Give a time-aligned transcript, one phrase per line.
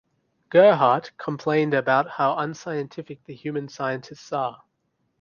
[0.49, 4.63] Gerhart complained about how unscientific the human scientists are.